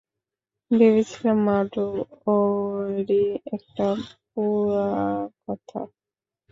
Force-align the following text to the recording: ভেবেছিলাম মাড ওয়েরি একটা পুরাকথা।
ভেবেছিলাম 0.71 1.37
মাড 1.45 1.71
ওয়েরি 2.25 3.23
একটা 3.55 3.87
পুরাকথা। 4.29 5.81